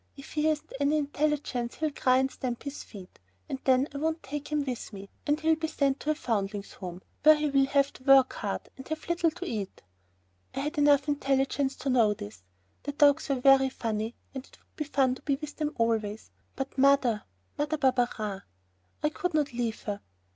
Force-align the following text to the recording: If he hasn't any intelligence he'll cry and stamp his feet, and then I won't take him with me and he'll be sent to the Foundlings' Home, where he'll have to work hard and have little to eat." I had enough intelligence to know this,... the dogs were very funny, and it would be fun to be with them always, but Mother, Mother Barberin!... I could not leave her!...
If 0.17 0.31
he 0.31 0.45
hasn't 0.45 0.73
any 0.79 0.97
intelligence 0.97 1.75
he'll 1.75 1.91
cry 1.91 2.17
and 2.17 2.31
stamp 2.31 2.63
his 2.63 2.81
feet, 2.83 3.19
and 3.47 3.59
then 3.65 3.87
I 3.93 3.99
won't 3.99 4.23
take 4.23 4.47
him 4.51 4.63
with 4.63 4.91
me 4.91 5.11
and 5.27 5.39
he'll 5.39 5.53
be 5.55 5.67
sent 5.67 5.99
to 5.99 6.09
the 6.09 6.15
Foundlings' 6.15 6.73
Home, 6.73 7.03
where 7.21 7.35
he'll 7.35 7.67
have 7.67 7.93
to 7.93 8.03
work 8.05 8.33
hard 8.33 8.67
and 8.75 8.87
have 8.87 9.07
little 9.07 9.29
to 9.29 9.45
eat." 9.45 9.83
I 10.55 10.61
had 10.61 10.79
enough 10.79 11.07
intelligence 11.07 11.75
to 11.75 11.91
know 11.91 12.15
this,... 12.15 12.41
the 12.81 12.93
dogs 12.93 13.29
were 13.29 13.35
very 13.41 13.69
funny, 13.69 14.15
and 14.33 14.43
it 14.43 14.57
would 14.57 14.75
be 14.75 14.85
fun 14.85 15.13
to 15.13 15.21
be 15.21 15.35
with 15.35 15.57
them 15.57 15.75
always, 15.77 16.31
but 16.55 16.79
Mother, 16.79 17.21
Mother 17.59 17.77
Barberin!... 17.77 18.41
I 19.03 19.09
could 19.09 19.35
not 19.35 19.53
leave 19.53 19.83
her!... 19.83 20.01